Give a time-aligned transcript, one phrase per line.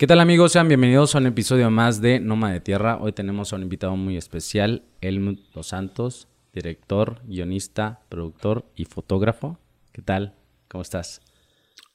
[0.00, 0.52] ¿Qué tal amigos?
[0.52, 2.96] Sean bienvenidos a un episodio más de Noma de Tierra.
[3.02, 9.58] Hoy tenemos a un invitado muy especial, Helmut Dos Santos, director, guionista, productor y fotógrafo.
[9.92, 10.32] ¿Qué tal?
[10.68, 11.20] ¿Cómo estás?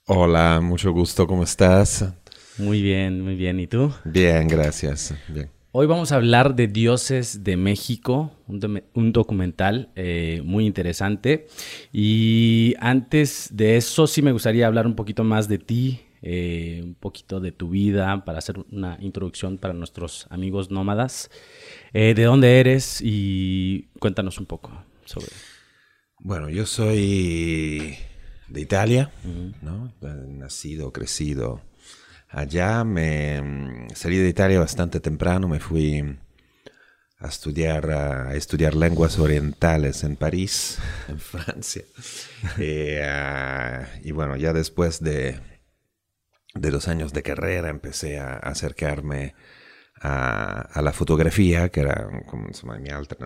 [0.05, 2.13] Hola, mucho gusto, ¿cómo estás?
[2.60, 3.60] Muy bien, muy bien.
[3.60, 3.91] ¿Y tú?
[4.03, 5.15] Bien, gracias.
[5.28, 5.49] Bien.
[5.72, 11.47] Hoy vamos a hablar de Dioses de México, un, documental eh, muy interesante.
[11.92, 16.95] Y antes de eso, sí me gustaría hablar un poquito más de ti, eh, un
[16.95, 21.29] poquito de tu vida, para hacer una introducción para nuestros amigos nómadas.
[21.93, 22.99] Eh, ¿De dónde eres?
[23.03, 24.71] Y cuéntanos un poco
[25.05, 25.27] sobre.
[26.17, 27.95] Bueno, yo soy
[28.48, 29.11] de Italia,
[29.61, 29.93] ¿no?
[30.01, 31.61] Nacido, crecido
[32.29, 32.84] allá.
[32.84, 36.17] Me mm, salí de Italia bastante temprano, me fui
[37.20, 41.84] a estudiar, a estudiar lenguas orientales en París, en Francia.
[42.57, 45.39] Eh, ah, y bueno, ya después de
[46.55, 49.35] de los años de carrera empecé a acercarme
[50.01, 52.09] a, la fotografía, que era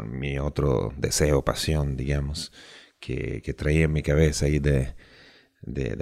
[0.04, 2.52] mi, otro deseo, pasión, digamos,
[3.00, 4.96] que, traía en mi cabeza ahí de,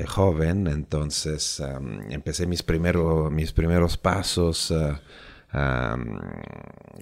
[0.08, 0.68] joven.
[0.68, 1.62] Entonces
[2.10, 4.98] empecé mis, primero, mis primeros pasos uh,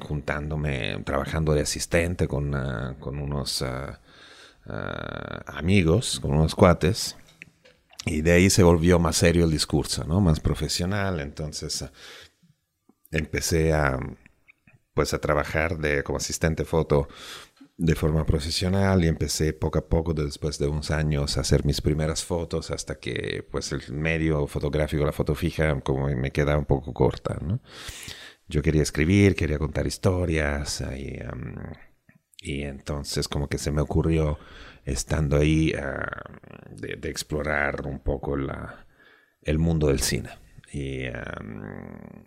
[0.01, 2.51] juntándome, trabajando de asistente con,
[2.99, 3.93] con unos uh,
[5.47, 7.17] amigos, con unos cuates.
[8.05, 10.21] Y de ahí se volvió más serio el discurso, ¿no?
[10.21, 11.19] Más profesional.
[11.19, 11.89] Entonces eh,
[13.11, 13.99] empecé a,
[14.93, 17.07] pues, a trabajar de, como asistente foto
[17.77, 21.81] de forma profesional y empecé poco a poco, después de unos años, a hacer mis
[21.81, 26.65] primeras fotos hasta que, pues, el medio fotográfico, la foto fija, como me quedaba un
[26.65, 27.59] poco corta, ¿no?
[28.47, 31.19] Yo quería escribir, quería contar historias y,
[32.37, 34.37] y entonces como que se me ocurrió
[34.85, 36.21] estando ahí ah,
[36.71, 38.85] de, explorar un poco la,
[39.41, 40.29] el mundo del cine.
[40.71, 41.05] Y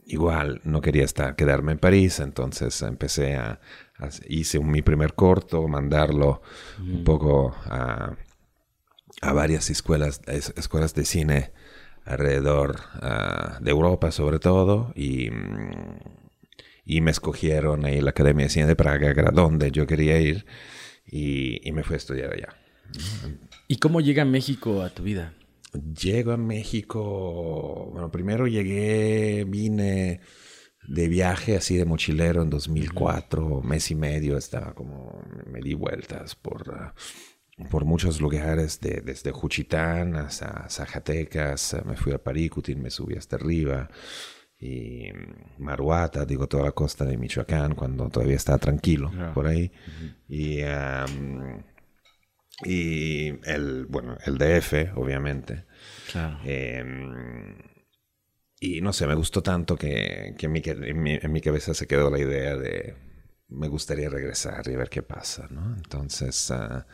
[0.06, 3.60] igual no quería estar, quedarme en París, entonces empecé a,
[4.26, 6.40] hice mi primer corto, mandarlo
[6.78, 7.04] un mm.
[7.04, 8.16] poco a,
[9.20, 11.52] a varias escuelas, escuelas de cine
[12.04, 15.30] alrededor ah, de Europa sobre todo y,
[16.84, 20.18] y me escogieron ahí la Academia de Cine de Praga, que era donde yo quería
[20.18, 20.46] ir
[21.10, 22.56] y, me fui a estudiar allá.
[23.66, 25.34] ¿Y cómo llega México a tu vida?
[26.00, 30.20] Llego a México, bueno, primero llegué, vine
[30.88, 36.34] de viaje así de mochilero en 2004, mes y medio, estaba como, me di vueltas
[36.34, 36.94] por, ah,
[37.70, 43.36] por muchos lugares, de, desde Juchitán hasta Zacatecas, me fui a Paricutín, me subí hasta
[43.36, 43.90] arriba,
[44.60, 45.10] y
[45.58, 49.70] Maruata, digo, toda la costa de Michoacán, cuando todavía estaba tranquilo por ahí.
[50.28, 50.62] Y,
[52.64, 55.64] y el, bueno, el DF, obviamente.
[56.44, 57.56] Em,
[58.60, 62.10] y no sé, me gustó tanto que, que en, mi, en, mi, cabeza se quedó
[62.10, 62.96] la idea de
[63.48, 65.76] me gustaría regresar y ver qué pasa, ¿no?
[65.76, 66.86] Entonces, ah,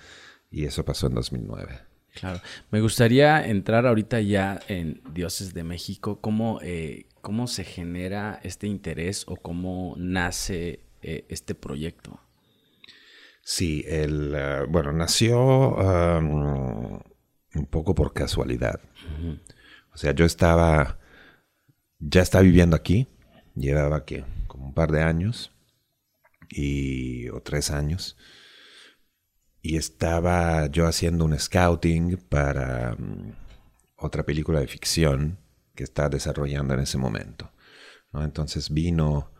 [0.51, 1.81] y eso pasó en 2009.
[2.15, 2.41] Claro.
[2.71, 6.21] Me gustaría entrar ahorita ya en Dioses de México.
[6.21, 12.21] ¿Cómo, eh, cómo se genera este interés o cómo nace eh, este proyecto?
[13.43, 15.41] Sí, el, eh, bueno, nació
[16.19, 18.79] un poco por casualidad.
[19.95, 20.99] O sea, yo estaba,
[21.99, 23.09] ya estaba viviendo aquí,
[23.55, 25.51] llevaba que como un par de años
[26.51, 28.19] y, o tres años
[29.63, 33.33] y estaba yo haciendo un scouting para mm,
[33.97, 35.39] otra película de ficción
[35.75, 37.51] que está desarrollando en ese momento.
[38.13, 39.31] Entonces vino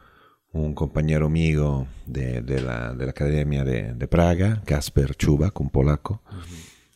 [0.53, 6.23] un compañero mío de, la, Academia de, Praga, Kasper Chubak, un polaco,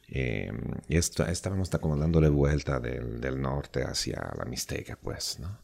[0.08, 0.52] eh,
[0.88, 5.60] y estábamos como dándole vuelta del, del, norte hacia la Mixteca, pues, ¿no?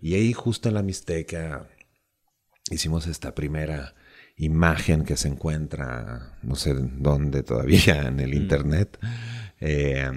[0.00, 1.66] Y ahí justo en la Mixteca
[2.70, 3.94] hicimos esta primera
[4.36, 8.98] imagen que se encuentra, no sé dónde todavía, en el internet.
[9.60, 10.10] Eh,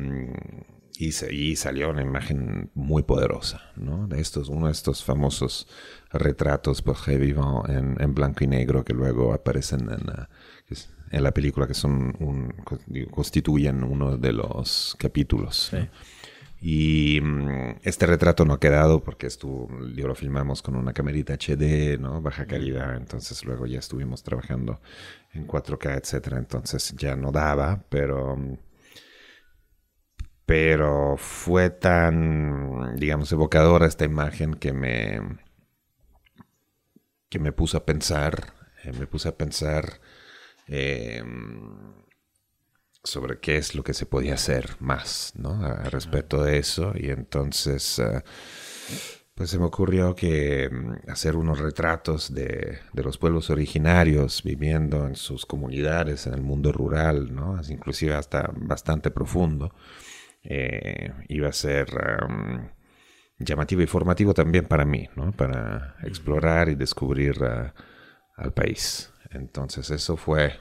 [0.99, 4.07] y, salió una imagen muy poderosa, ¿no?
[4.07, 5.67] De estos, uno de estos famosos
[6.11, 7.35] retratos por Heavy
[7.67, 10.29] en, en blanco y negro que luego aparecen en, la,
[11.11, 12.53] en la película, que son un,
[13.11, 15.71] constituyen uno de los capítulos.
[16.59, 21.99] Y mm, este retrato no ha quedado porque estuvo, lo filmamos con una camerita HD,
[21.99, 22.21] ¿no?
[22.21, 24.81] Baja calidad, entonces luego ya estuvimos trabajando
[25.33, 28.57] en 4K, etcétera, entonces ya no daba, pero mm,
[30.47, 35.19] pero fue tan, digamos, evocadora esta imagen que me
[37.29, 38.53] que me puso a pensar,
[38.83, 39.99] eh, me puse a pensar
[40.67, 41.21] eh,
[43.03, 45.65] sobre qué es lo que se podía hacer más, ¿no?
[45.65, 46.93] A, respecto de eso.
[46.95, 48.23] Y entonces, eh,
[49.35, 55.15] Pues se me ocurrió que mm, hacer unos retratos de, los pueblos originarios viviendo en
[55.15, 57.59] sus comunidades, en el mundo rural, ¿no?
[57.69, 59.73] inclusive hasta bastante profundo,
[60.49, 61.87] eh, iba a ser
[63.37, 65.31] llamativo y formativo también para mí, ¿no?
[65.31, 67.35] para explorar y descubrir
[68.35, 69.11] al país.
[69.29, 70.53] Entonces eso fue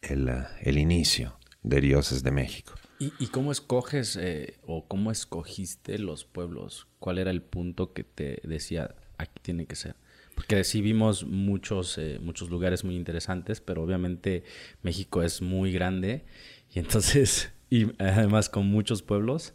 [0.00, 0.30] el,
[0.60, 2.74] el inicio de Dioses de México.
[3.18, 6.86] ¿Y, cómo escoges eh, o cómo escogiste los pueblos?
[7.00, 9.96] ¿Cuál era el punto que te decía aquí tiene que ser?
[10.36, 14.44] Porque sí vimos muchos, eh, muchos lugares muy interesantes, pero obviamente
[14.82, 16.24] México es muy grande
[16.72, 19.54] y entonces, y además con muchos pueblos,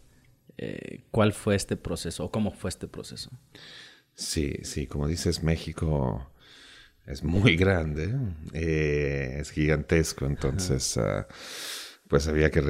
[0.57, 3.29] eh, ¿cuál fue este proceso o cómo fue este proceso?
[4.15, 6.27] Sí, sí, como dices, México
[7.05, 8.15] es muy grande,
[8.53, 10.99] es gigantesco, entonces
[12.07, 12.63] pues había que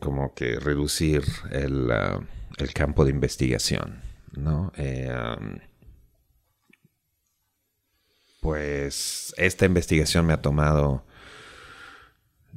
[0.00, 2.26] como que reducir el, ah,
[2.56, 4.00] el, campo de investigación,
[4.32, 4.72] ¿no?
[4.78, 5.12] Eh,
[8.40, 11.04] pues esta investigación me ha tomado,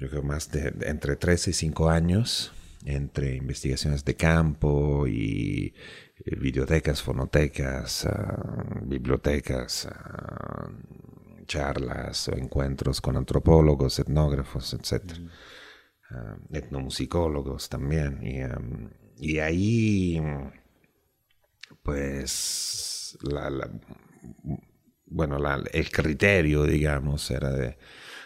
[0.01, 2.51] yo creo, más de, entre 13 y 5 años,
[2.85, 5.75] entre investigaciones de campo y
[6.25, 10.71] eh, bibliotecas, fonotecas, ah, bibliotecas, ah,
[11.45, 15.19] charlas o encuentros con antropólogos, etnógrafos, etc.
[16.09, 18.21] Ah, etnomusicólogos también.
[18.23, 20.19] Y, y, ahí,
[21.83, 23.69] pues, la,
[25.05, 25.37] bueno,
[25.71, 27.77] el criterio, digamos, era de,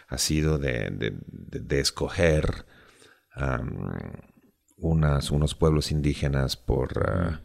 [0.08, 2.66] ha sido de, de, escoger
[4.78, 7.42] unas, unos pueblos indígenas por, ah,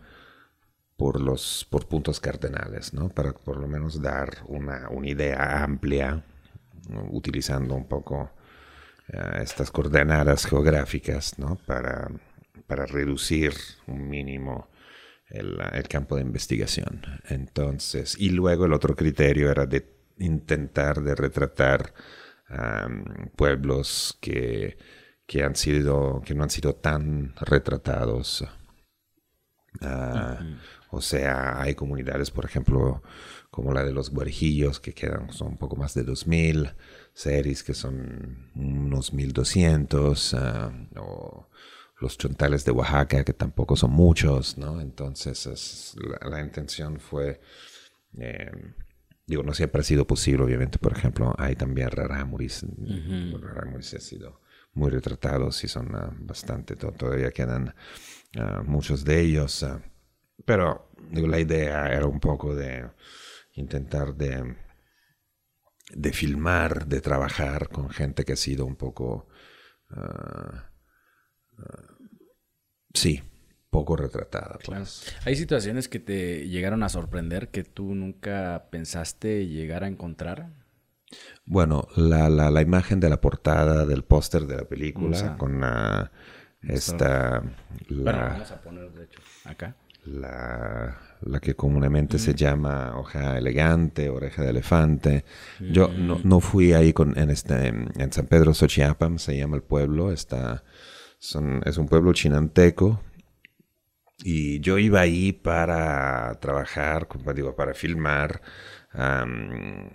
[0.96, 3.08] por, los, por puntos cardenales, ¿no?
[3.08, 6.24] Para por lo menos dar una, una idea amplia,
[7.10, 8.30] utilizando un poco
[9.40, 11.56] estas coordenadas geográficas ¿no?
[11.66, 12.08] para,
[12.66, 13.52] para reducir
[13.86, 14.68] un mínimo
[15.28, 15.58] el,
[15.88, 17.02] campo de investigación.
[17.28, 21.94] Entonces, y luego el otro criterio era de intentar de retratar
[23.36, 24.76] pueblos que,
[25.26, 28.44] que, han sido, que no han sido tan retratados.
[29.80, 30.40] Ah,
[30.90, 33.02] o sea, hay comunidades, por ejemplo,
[33.50, 36.72] como la de los guarijillos, que quedan, son un poco más de 2000
[37.12, 41.48] series que son unos 1200, ah, o
[42.00, 44.80] los chontales de Oaxaca, que tampoco son muchos, ¿no?
[44.80, 47.40] Entonces la, intención fue,
[48.16, 48.74] em,
[49.30, 52.66] digo, no siempre ha sido posible, obviamente, por ejemplo, hay también rarámuris,
[53.40, 54.40] rarámuris han sido
[54.74, 57.74] muy retratados y son ah, bastante, todavía quedan
[58.36, 59.64] ah, muchos de ellos,
[60.44, 62.90] pero digo, la idea era un poco de
[63.54, 64.56] intentar de
[65.94, 69.28] de filmar, de trabajar con gente que ha sido un poco,
[69.90, 70.70] ah,
[71.58, 71.96] ah,
[72.94, 73.22] sí,
[73.70, 74.58] poco retratada.
[74.64, 75.14] Pues.
[75.24, 80.50] Hay situaciones que te llegaron a sorprender que tú nunca pensaste llegar a encontrar.
[81.44, 85.60] Bueno, la, la, imagen de la portada del póster de la película con
[86.62, 87.42] esta...
[87.88, 89.74] La, vamos a poner, de hecho, acá.
[90.04, 95.24] La, la que comúnmente se llama hoja elegante, oreja de elefante.
[95.58, 100.12] Yo no, fui ahí con, en, este, en San Pedro Xochiapam, se llama el pueblo,
[100.12, 100.62] está,
[101.18, 103.00] son, es un pueblo chinanteco.
[104.22, 108.42] Y yo iba ahí para trabajar, digo, para filmar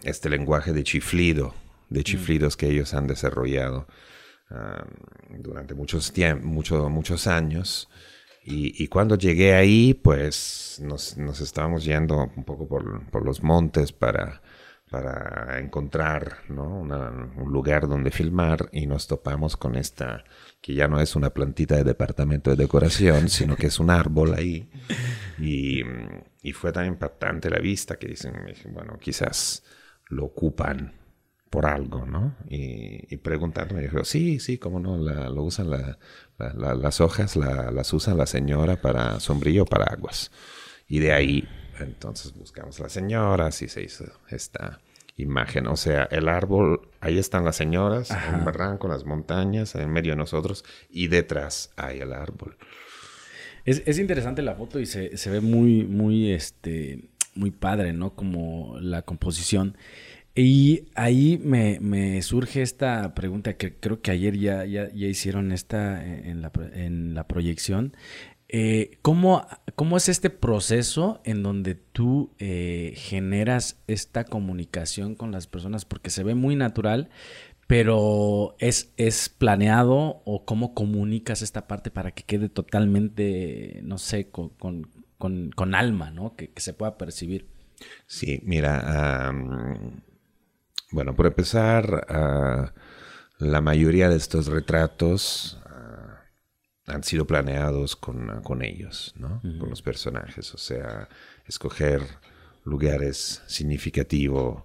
[0.04, 1.54] este lenguaje de chiflido,
[1.90, 2.04] de mm.
[2.04, 3.88] chiflidos que ellos han desarrollado
[5.40, 7.90] durante muchos, mucho, muchos años.
[8.48, 13.92] Y, cuando llegué ahí, pues nos, nos estábamos yendo un poco por, por los montes
[13.92, 14.42] para,
[14.90, 16.82] para encontrar ¿no?
[16.82, 20.24] un lugar donde filmar y nos topamos con esta,
[20.62, 24.36] que ya no es una plantita de departamento de decoración, sino que es un árbol
[24.36, 24.70] ahí.
[25.40, 25.82] Y,
[26.42, 28.34] y fue tan impactante la vista que dicen,
[28.72, 29.64] bueno, quizás
[30.10, 30.94] lo ocupan
[31.50, 32.36] por algo, ¿no?
[32.48, 38.26] Y, y preguntarme, dijo, sí, sí, cómo no, lo usan las hojas, las usa la
[38.26, 40.32] señora para sombrillo, para aguas.
[40.88, 41.48] Y de ahí,
[41.80, 44.80] entonces buscamos a la señora, así se hizo esta
[45.18, 45.68] imagen.
[45.68, 50.14] O sea, el árbol, ahí están las señoras, en un barranco, las montañas, en medio
[50.14, 52.58] de nosotros, y detrás hay el árbol.
[53.66, 58.16] Es, es interesante la foto y se, se ve muy, muy, este, muy padre, ¿no?
[58.16, 59.78] Como la composición.
[60.38, 66.42] Y ahí me, surge esta pregunta que creo que ayer ya, ya, hicieron esta en
[66.42, 67.96] la, en la proyección.
[68.48, 69.48] Eh, ¿cómo,
[69.98, 75.86] es este proceso en donde tú eh, generas esta comunicación con las personas?
[75.86, 77.10] Porque se ve muy natural,
[77.68, 84.30] pero ¿es, ¿es planeado o cómo comunicas esta parte para que quede totalmente, no sé,
[84.30, 86.36] con, con, alma, ¿no?
[86.36, 87.48] Que, se pueda percibir.
[88.06, 89.34] Sí, mira,
[90.92, 92.74] bueno, por empezar, ah,
[93.40, 95.60] la mayoría de estos retratos
[96.88, 99.42] han sido planeados con, ellos, ¿no?
[99.42, 101.10] Con los personajes, o sea,
[101.46, 102.02] escoger
[102.64, 104.64] lugares significativos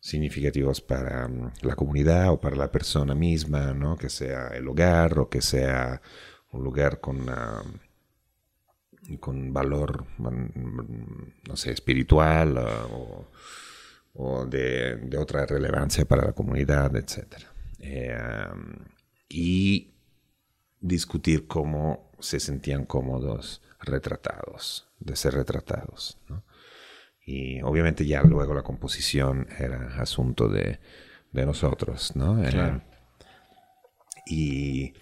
[0.00, 3.96] significativos para mm, la comunidad o para la persona misma, ¿no?
[3.96, 6.00] Que sea el hogar o que sea
[6.52, 7.26] un lugar con,
[9.20, 12.58] con valor, mm, no sé, espiritual
[14.14, 17.42] o, de, otra relevancia para la comunidad, etc.
[17.78, 18.16] Eh,
[19.28, 19.92] y
[20.80, 26.18] discutir cómo se sentían cómodos retratados, de ser retratados.
[26.28, 26.42] ¿no?
[27.24, 30.78] Y obviamente ya luego la composición era asunto de,
[31.32, 32.42] nosotros, ¿no?
[32.42, 32.80] Eh,
[34.26, 34.94] y,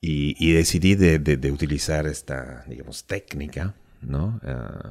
[0.00, 4.40] y, decidí de, utilizar esta, digamos, técnica, ¿no?
[4.42, 4.90] Eh,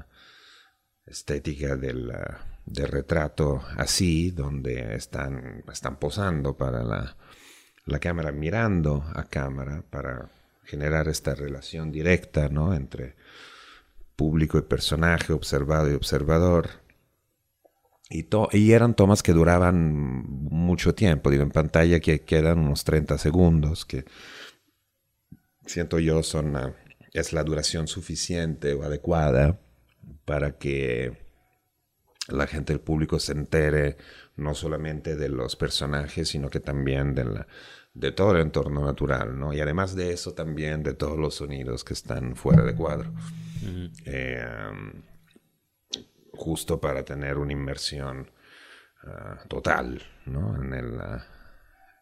[1.08, 2.14] estética del,
[2.68, 7.18] retrato así, donde están, están posando para la,
[7.86, 10.30] la cámara, mirando a cámara para
[10.64, 12.74] generar esta relación directa, ¿no?
[12.74, 13.16] Entre
[14.16, 16.70] público y personaje, observado y observador.
[18.10, 23.18] Y, y, eran tomas que duraban mucho tiempo, digo, en pantalla que quedan unos 30
[23.18, 24.06] segundos, que
[25.66, 26.76] siento yo son
[27.14, 29.60] es la duración suficiente o adecuada
[30.26, 31.18] para que
[32.28, 33.98] la gente, el público se entere
[34.40, 37.48] no solamente de los personajes, sino que también de, la,
[37.94, 39.54] de todo el entorno natural, ¿no?
[39.54, 43.14] Y además de eso también de todos los sonidos que están fuera de cuadro.
[44.06, 44.46] Eh,
[46.34, 48.32] justo para tener una inmersión
[49.04, 51.26] ah, total en, el, ah,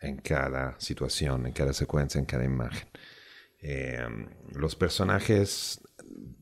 [0.02, 2.88] en cada situación, en cada secuencia, en cada imagen.
[3.60, 4.08] Eh,
[4.54, 5.82] los personajes,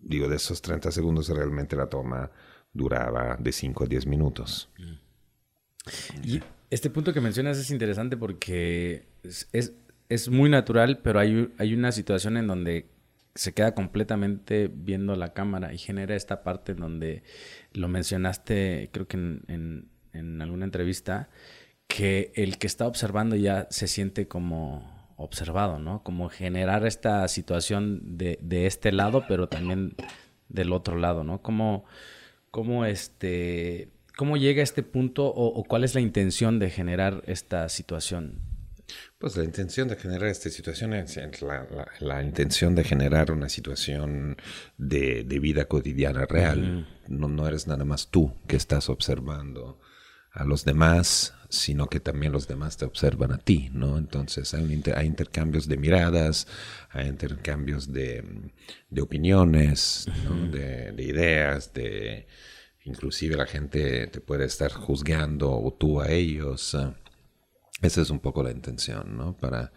[0.02, 2.30] digo, de esos 30 segundos realmente la toma
[2.74, 4.70] duraba de 5 a 10 minutos.
[6.24, 9.48] Y este punto que mencionas es interesante porque es,
[10.10, 12.88] es, muy natural, pero hay, hay una situación en donde
[13.36, 17.24] se queda completamente viendo la cámara y genera esta parte donde
[17.74, 19.90] lo mencionaste, creo que en,
[20.42, 21.30] alguna entrevista,
[21.88, 26.02] que el que está observando ya se siente como observado, ¿no?
[26.04, 29.96] Como generar esta situación de, este lado, pero también
[30.48, 31.42] del otro lado, ¿no?
[31.42, 31.84] Como,
[32.52, 37.68] como este, ¿Cómo llega a este punto o cuál es la intención de generar esta
[37.70, 38.42] situación?
[39.18, 41.18] Pues la intención de generar esta situación es
[42.00, 44.38] la, intención de generar una situación
[44.78, 46.88] de, vida cotidiana real.
[47.08, 49.80] no, no eres nada más tú que estás observando
[50.32, 53.98] a los demás, sino que también los demás te observan a ti, ¿no?
[53.98, 54.64] Entonces hay,
[55.06, 56.48] intercambios de miradas,
[56.90, 58.52] hay intercambios de,
[59.02, 60.08] opiniones,
[60.52, 62.28] de, de, ideas, de
[62.86, 66.78] inclusive la gente te puede estar juzgando o tú a ellos.
[67.82, 69.36] Esa es un poco la intención, ¿no?
[69.36, 69.74] Para,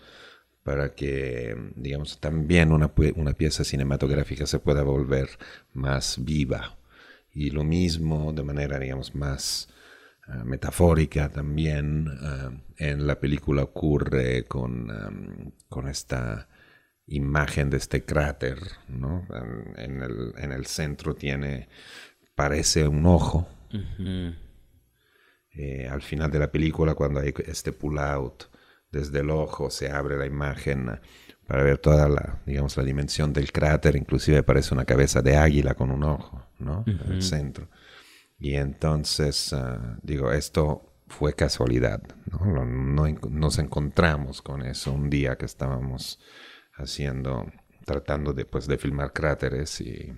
[0.62, 5.30] para que, digamos, también una, una pieza cinematográfica se pueda volver
[5.72, 6.78] más viva.
[7.32, 9.68] Y lo mismo de manera, digamos, más
[10.26, 16.48] ah, metafórica también ah, en la película ocurre con, con esta
[17.08, 19.26] imagen de este cráter, ¿no?
[19.76, 21.68] En, el, en el, centro tiene,
[22.38, 23.48] parece un ojo.
[25.50, 28.44] Eh, al final de la película, cuando hay este pull-out
[28.92, 31.00] desde el ojo, se abre la imagen
[31.48, 35.74] para ver toda la, digamos, la dimensión del cráter, inclusive parece una cabeza de águila
[35.74, 36.84] con un ojo, ¿no?
[36.86, 37.68] En el centro.
[38.38, 42.64] Y entonces, ah, digo, esto fue casualidad, ¿no?
[42.64, 46.20] Nos encontramos con eso un día que estábamos
[46.74, 47.50] haciendo,
[47.84, 50.12] tratando de, pues, de filmar cráteres y,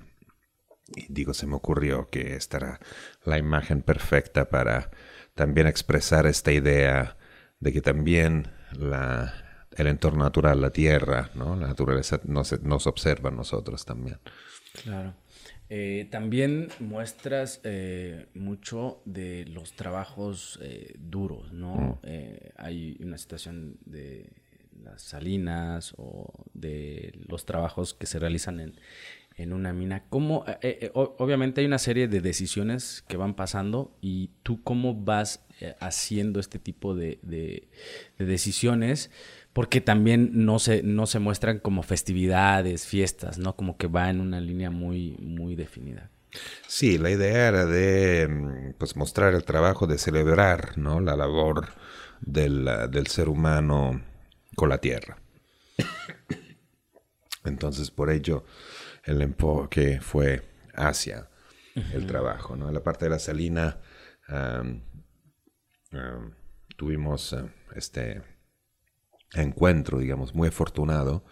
[0.96, 2.80] y digo, se me ocurrió que esta era
[3.24, 4.90] la imagen perfecta para
[5.34, 7.16] también expresar esta idea
[7.60, 11.56] de que también la, el entorno natural, la tierra, ¿no?
[11.56, 14.18] la naturaleza nos, nos observa a nosotros también.
[14.82, 15.14] Claro.
[15.72, 22.00] Eh, también muestras eh, mucho de los trabajos eh, duros, ¿no?
[22.02, 22.08] Mm.
[22.56, 24.32] hay una situación de
[24.82, 28.74] las salinas o de los trabajos que se realizan en,
[29.40, 30.04] en una mina.
[30.10, 34.94] ¿Cómo, eh, eh, obviamente hay una serie de decisiones que van pasando y tú cómo
[34.94, 37.68] vas eh, haciendo este tipo de,
[38.18, 39.10] decisiones?
[39.52, 43.56] Porque también no se, no se muestran como festividades, fiestas, ¿no?
[43.56, 46.10] Como que va en una línea muy, muy definida.
[46.68, 51.00] Sí, la idea era de mm, pues, mostrar el trabajo, de celebrar ¿no?
[51.00, 51.68] la labor
[52.20, 54.02] del, del ser humano
[54.54, 55.18] con la tierra.
[57.44, 58.44] Entonces, por ello,
[59.10, 60.42] el enfoque fue
[60.74, 61.28] hacia
[61.92, 62.56] el trabajo.
[62.56, 62.68] ¿no?
[62.68, 63.78] En la parte de la salina
[66.76, 68.22] tuvimos eh, este
[69.34, 71.24] encuentro, digamos, muy afortunado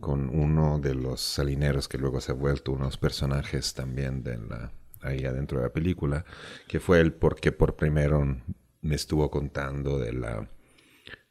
[0.00, 4.72] con uno de los salineros que luego se ha vuelto unos personajes también de la,
[5.00, 6.24] ahí adentro de la película,
[6.66, 8.42] que fue el porque por primero
[8.80, 10.50] me estuvo contando de, la,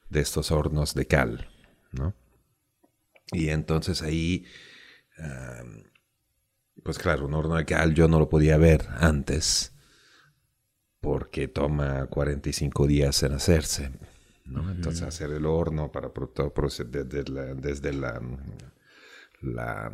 [0.10, 1.50] de estos hornos de cal,
[1.92, 2.16] ¿no?
[3.34, 4.46] Y entonces ahí,
[6.84, 9.74] pues claro, un horno de cal yo no lo podía ver antes,
[11.00, 13.92] porque toma 45 días en hacerse.
[14.46, 14.70] ¿no?
[14.72, 18.22] Entonces hacer el horno para desde, la, desde la,
[19.42, 19.92] la,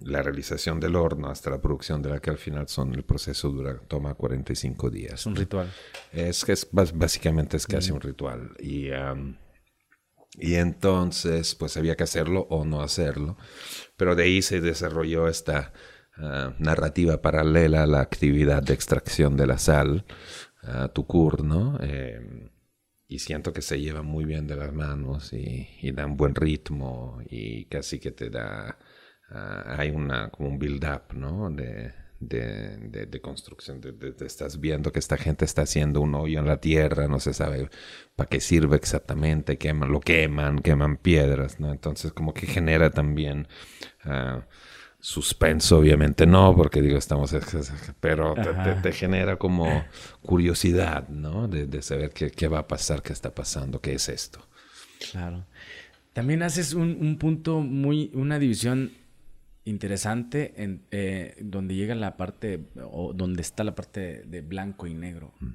[0.00, 3.50] la, realización del horno hasta la producción de la que al final son el proceso
[3.50, 5.20] dura toma 45 días.
[5.20, 5.72] Es un ritual.
[6.12, 8.90] Es que es, básicamente es casi un ritual y
[10.38, 13.36] y entonces pues había que hacerlo o no hacerlo,
[13.96, 15.72] pero de ahí se desarrolló esta
[16.16, 20.04] ah, narrativa paralela a la actividad de extracción de la sal,
[20.62, 21.78] a Tucur, ¿no?
[21.82, 22.50] Eh,
[23.08, 26.34] y siento que se lleva muy bien de las manos y, y da un buen
[26.34, 28.78] ritmo y casi que te da,
[29.30, 31.50] ah, hay una, como un build-up, ¿no?
[31.50, 31.92] De,
[32.28, 36.58] de, de, construcción, de, estás viendo que esta gente está haciendo un hoyo en la
[36.58, 37.68] tierra, no se sabe
[38.16, 41.72] para qué sirve exactamente, queman, lo queman, queman piedras, ¿no?
[41.72, 43.48] Entonces como que genera también...
[44.04, 44.42] Uh,
[45.04, 47.34] Suspenso, obviamente no, porque digo, estamos.
[48.00, 48.36] Pero
[48.84, 49.84] te, genera como
[50.20, 51.48] curiosidad, ¿no?
[51.48, 54.46] De, saber qué, va a pasar, qué está pasando, qué es esto.
[55.10, 55.44] Claro.
[56.12, 58.12] También haces un, punto muy.
[58.14, 58.92] Una división
[59.64, 62.66] interesante en eh, donde llega la parte.
[62.82, 65.32] o donde está la parte de, blanco y negro.
[65.40, 65.50] Mm.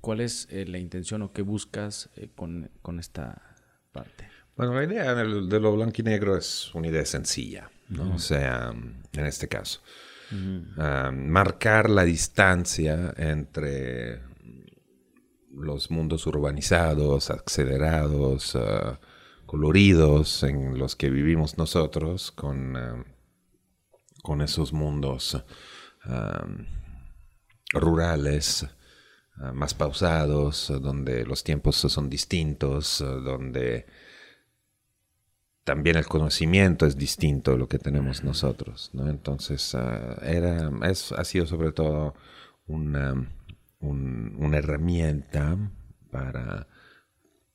[0.00, 3.56] ¿Cuál es eh, la intención o qué buscas eh, con, con esta
[3.92, 4.28] parte?
[4.56, 7.70] Bueno, la idea de lo blanco y negro es una idea sencilla.
[7.88, 8.14] ¿no?
[8.14, 8.72] O sea,
[9.12, 9.80] en este caso.
[10.78, 14.20] Ah, marcar la distancia entre
[15.52, 18.98] los mundos urbanizados, acelerados, ah,
[19.46, 23.04] coloridos en los que vivimos nosotros con, ah,
[24.24, 25.44] con esos mundos
[27.72, 28.66] rurales,
[29.52, 33.86] más pausados, donde los tiempos son distintos, donde
[35.64, 39.08] también el conocimiento es distinto de lo que tenemos nosotros, ¿no?
[39.08, 42.14] Entonces, ah, era, es, ha sido sobre todo
[42.66, 43.14] una,
[43.80, 45.56] una herramienta
[46.10, 46.68] para,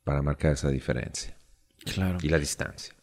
[0.03, 1.35] para marcar esa diferencia.
[1.85, 2.17] Claro.
[2.21, 2.93] Y la distancia.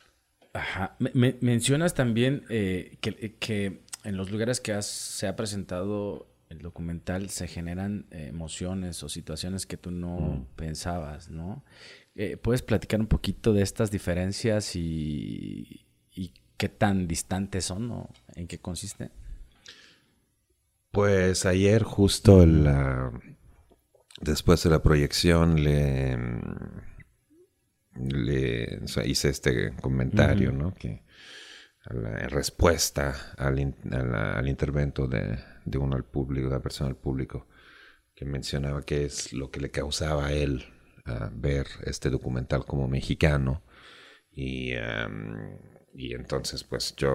[0.57, 0.97] Ajá.
[0.99, 7.29] Me, mencionas también eh, que, que, en los lugares que se ha presentado el documental
[7.29, 11.65] se generan eh, emociones o situaciones que tú no pensabas, ¿no?
[12.15, 15.83] Eh, ¿Puedes platicar un poquito de estas diferencias y,
[16.57, 19.11] qué tan distantes son o en qué consiste?
[20.91, 22.47] Pues ayer justo
[24.23, 26.17] después de la proyección le,
[27.99, 30.75] le hice este comentario, ¿no?
[30.75, 31.03] Que
[31.89, 33.59] en respuesta al,
[34.49, 37.47] intervento de, de, uno al público, de la persona al público,
[38.15, 40.65] que mencionaba qué es lo que le causaba a él
[41.33, 43.63] ver este documental como mexicano.
[44.33, 45.59] Y, em,
[45.95, 47.13] y entonces, pues yo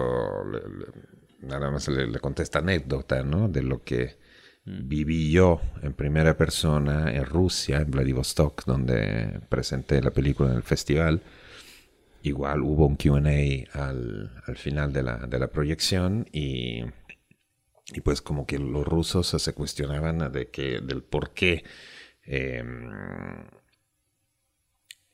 [1.40, 3.48] nada más le, conté esta anécdota, ¿no?
[3.48, 4.18] De lo que.
[4.64, 10.62] Viví yo en primera persona en Rusia, en Vladivostok, donde presenté la película en el
[10.62, 11.22] festival.
[12.22, 13.18] Igual hubo un QA
[13.80, 16.84] al, al, final de la, de la proyección y,
[17.92, 21.64] y, pues como que los rusos se cuestionaban de que, del por qué
[22.24, 22.88] em,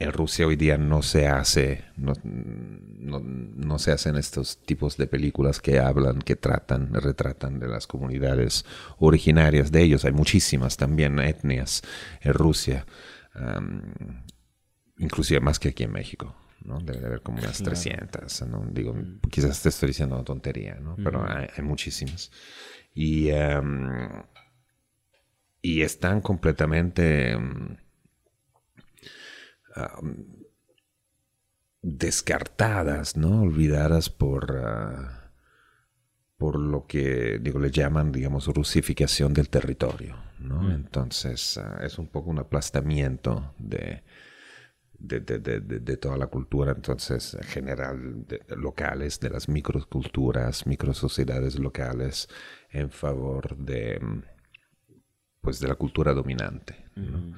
[0.01, 5.61] en Rusia hoy día no se hace, no, no, se hacen estos tipos de películas
[5.61, 8.65] que hablan, que tratan, retratan de las comunidades
[8.99, 10.05] originarias de ellos.
[10.05, 11.83] Hay muchísimas también etnias
[12.21, 12.87] en Rusia,
[14.99, 16.35] inclusive más que aquí en México.
[16.65, 16.79] ¿no?
[16.81, 18.67] Debe haber como unas 300, ¿no?
[18.71, 19.21] Digo, mm.
[19.31, 20.97] quizás te estoy diciendo una tontería, ¿no?
[20.97, 22.31] Pero hay, muchísimas.
[22.95, 23.31] Y,
[25.63, 27.37] y están completamente
[31.83, 33.43] descartadas, ¿no?
[33.43, 35.33] Olvidadas por, ah,
[36.37, 40.63] por lo que, digo, le llaman, digamos, rusificación del territorio, ¿no?
[40.63, 40.71] Mm.
[40.71, 44.03] Entonces, ah, es un poco un aplastamiento de,
[44.99, 52.29] de, toda la cultura, entonces, en general, locales, de las microculturas, microsociedades locales,
[52.71, 54.01] en favor de,
[55.41, 57.37] pues, de la cultura dominante, ¿no?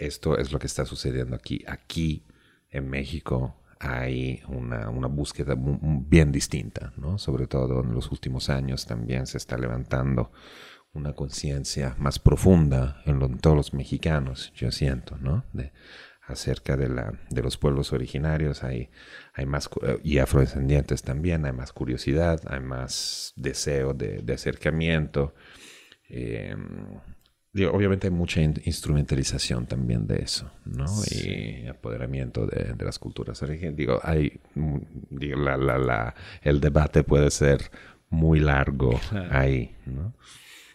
[0.00, 1.62] Esto es lo que está sucediendo aquí.
[1.66, 2.24] Aquí
[2.70, 7.18] en México hay una, búsqueda bien distinta, ¿no?
[7.18, 10.32] Sobre todo en los últimos años también se está levantando
[10.92, 15.44] una conciencia más profunda en, todos los mexicanos, yo siento, ¿no?
[15.52, 15.72] De,
[16.26, 18.90] acerca de, la, de los pueblos originarios, hay,
[19.34, 19.68] hay más,
[20.02, 25.34] y afrodescendientes también, hay más curiosidad, hay más deseo de, acercamiento.
[26.08, 26.54] Eh,
[27.72, 30.86] obviamente hay mucha instrumentalización también de eso, ¿no?
[31.10, 33.76] Y apoderamiento de, las culturas originarias.
[33.76, 34.40] Digo, hay,
[35.10, 37.70] digo, la, la, la, el debate puede ser
[38.08, 40.14] muy largo ahí, ¿no?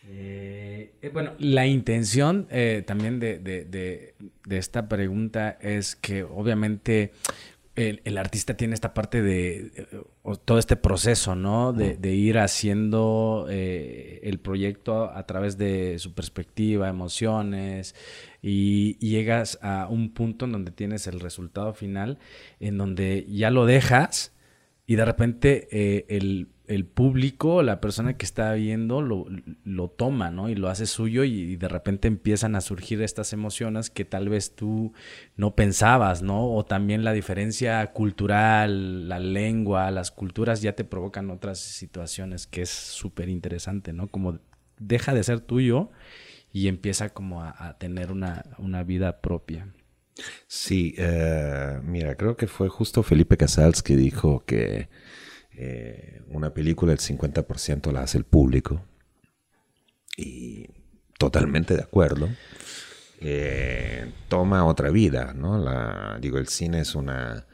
[0.08, 4.14] Eh, eh, bueno, la intención eh, también de,
[4.50, 7.12] esta pregunta es que obviamente
[7.76, 9.88] el, artista tiene esta parte de
[10.46, 11.74] todo este proceso, ¿no?
[11.74, 17.96] De, ir haciendo el proyecto a través de su perspectiva, emociones,
[18.42, 22.20] y, y, llegas a un punto en donde tienes el resultado final,
[22.60, 24.34] en donde ya lo dejas
[24.88, 29.26] y de repente el el público, la persona que está viendo, lo,
[29.64, 30.50] lo toma, ¿no?
[30.50, 34.56] Y lo hace suyo y, de repente empiezan a surgir estas emociones que tal vez
[34.56, 34.94] tú
[35.38, 36.52] no pensabas, ¿no?
[36.54, 42.64] O también la diferencia cultural, la lengua, las culturas ya te provocan otras situaciones que
[42.64, 44.08] es súper interesante, ¿no?
[44.08, 44.40] Como
[44.78, 45.90] deja de ser tuyo
[46.52, 49.68] y empieza como a, tener una, una, vida propia.
[50.48, 54.88] Sí, eh, mira, creo que fue justo Felipe Casals que dijo que
[55.58, 58.86] eh, una película el 50% la hace el público.
[60.18, 60.70] Y
[61.18, 62.30] totalmente de acuerdo.
[63.22, 65.58] Eh, toma otra vida, ¿no?
[65.58, 67.46] La, digo, el cine es una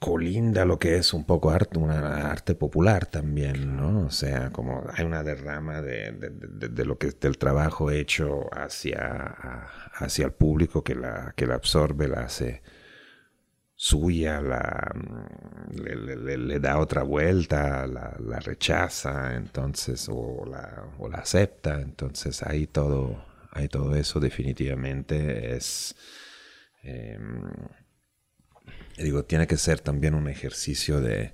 [0.00, 4.06] colinda lo que es un poco arte, una arte popular también, ¿no?
[4.06, 9.36] O sea, como hay una derrama de, de, lo que del trabajo hecho hacia,
[9.92, 12.62] hacia el público que la, que la absorbe, la hace
[13.82, 21.80] suya, la, mm, le, da otra vuelta, la, rechaza, entonces, o la, o la, acepta,
[21.80, 23.24] entonces ahí todo,
[23.70, 25.96] todo eso definitivamente es,
[26.82, 27.50] em,
[28.98, 31.32] digo, tiene que ser también un ejercicio de,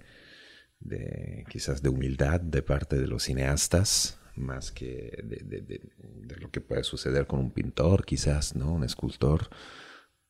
[0.79, 6.61] de, quizás de humildad de parte de los cineastas, más que de, de lo que
[6.61, 8.73] puede suceder con un pintor, quizás, ¿no?
[8.73, 9.51] Un escultor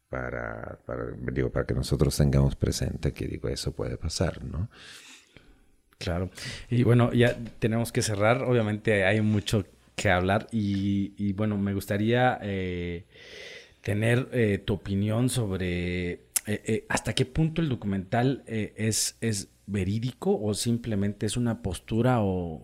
[0.08, 0.78] para,
[1.32, 4.68] digo, para que nosotros tengamos presente que digo, eso puede pasar, ¿no?
[5.98, 6.30] Claro.
[6.70, 8.42] Y bueno, ya tenemos que cerrar.
[8.42, 9.64] Obviamente hay mucho
[9.94, 13.06] que hablar y, bueno, me gustaría eh,
[13.80, 20.52] tener eh, tu opinión sobre eh, hasta qué punto el documental es, es verídico o
[20.54, 22.62] simplemente es una postura o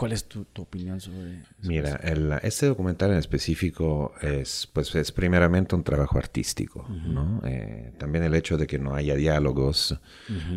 [0.00, 1.50] ¿Cuál es tu, opinión sobre eso?
[1.60, 7.42] Mira, el, este documental en específico es, pues, es primeramente un trabajo artístico, ¿no?
[7.44, 10.00] Eh, también el hecho de que no haya diálogos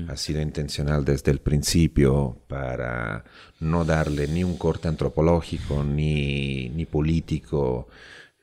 [0.08, 3.25] ha sido intencional desde el principio para
[3.60, 7.89] no darle ni un corte antropológico, ni, ni político,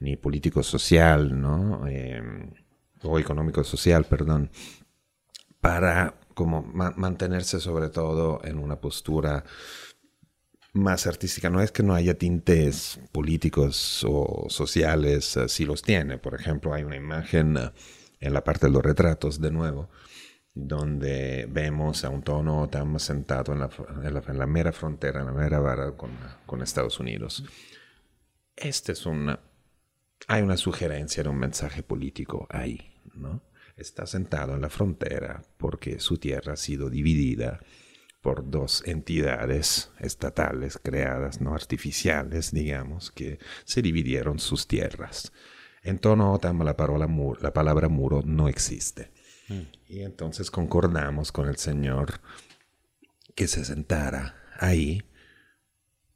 [0.01, 1.87] ni político social, ¿no?
[1.89, 2.51] Em,
[3.05, 4.51] o económico social, perdón,
[5.63, 9.45] para como mantenerse sobre todo en una postura
[10.73, 11.51] más artística.
[11.51, 16.19] No es que no haya tintes políticos o sociales, eh, si los tiene.
[16.19, 17.71] Por ejemplo, hay una imagen eh,
[18.21, 19.91] en la parte de los retratos, de nuevo,
[20.55, 23.71] donde vemos a un tono tan sentado en la,
[24.29, 26.11] en la, mera frontera, en la mera vara con,
[26.47, 27.45] con, Estados Unidos.
[28.57, 29.41] Este es una...
[30.29, 33.43] Hay una sugerencia de un mensaje político ahí, ¿no?
[33.75, 37.61] Está sentado en la frontera porque su tierra ha sido dividida
[38.21, 45.33] por dos entidades estatales creadas, no artificiales, digamos, que se dividieron sus tierras.
[45.83, 49.11] En tono OTAN la, palabra muro, la palabra muro no existe.
[49.49, 49.61] Mm.
[49.87, 52.21] Y entonces concordamos con el Señor
[53.35, 55.03] que se sentara ahí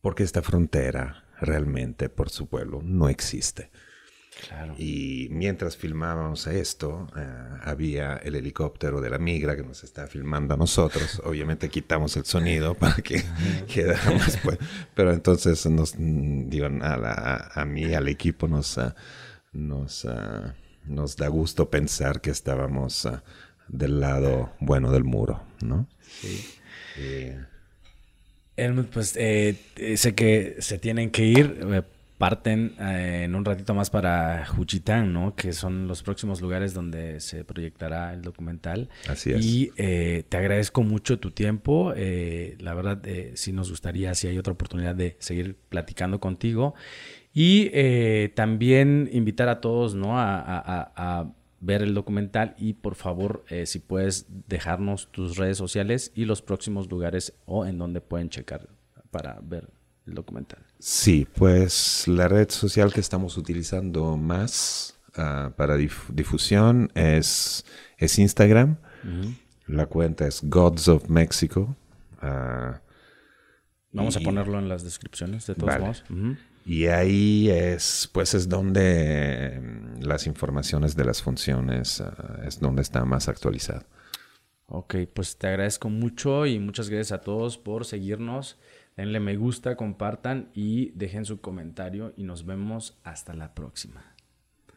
[0.00, 3.70] porque esta frontera realmente por su pueblo no existe.
[4.78, 7.26] Y mientras filmábamos esto, eh,
[7.62, 11.22] había el helicóptero de la migra que nos está filmando a nosotros.
[11.24, 13.22] Obviamente quitamos el sonido para que
[13.72, 14.36] quedara más.
[14.38, 14.58] Pues,
[14.94, 18.94] pero entonces nos, digo, a, a, mí, al equipo, nos, ah,
[19.52, 23.22] nos, ah, nos da gusto pensar que estábamos ah,
[23.68, 25.88] del lado bueno del muro, ¿no?
[26.20, 26.44] Sí.
[28.92, 29.56] pues eh,
[29.96, 31.82] sé que se tienen que ir, eh,
[32.18, 35.34] parten eh, en un ratito más para Juchitán, ¿no?
[35.34, 38.88] Que son los próximos lugares donde se proyectará el documental.
[39.08, 39.44] Así es.
[39.44, 41.92] Y eh, te agradezco mucho tu tiempo.
[41.96, 43.02] Eh, la verdad,
[43.34, 46.74] sí nos gustaría, si hay otra oportunidad, de seguir platicando contigo.
[47.32, 47.70] Y
[48.36, 50.12] también invitar a todos, ¿no?
[50.16, 51.32] A,
[51.64, 56.42] ver el documental y por favor eh, si puedes dejarnos tus redes sociales y los
[56.42, 58.68] próximos lugares o en donde pueden checar
[59.10, 59.70] para ver
[60.06, 60.60] el documental.
[60.78, 67.64] Sí, pues la red social que estamos utilizando más ah, para difusión es,
[67.98, 68.76] es Instagram.
[69.66, 71.76] La cuenta es Gods of Mexico.
[72.20, 72.80] Ah,
[73.92, 76.04] Vamos a ponerlo en las descripciones de todos modos.
[76.66, 82.82] Y ahí es, pues es donde mm, las informaciones de las funciones ah, es donde
[82.82, 83.84] está más actualizado.
[84.66, 88.58] Ok, pues te agradezco mucho y muchas gracias a todos por seguirnos.
[88.96, 94.14] Denle me gusta, compartan y dejen su comentario y nos vemos hasta la próxima.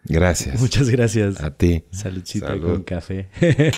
[0.06, 0.60] Gracias.
[0.60, 1.42] Muchas gracias.
[1.44, 1.84] A ti.
[1.92, 3.30] Saludcita con café.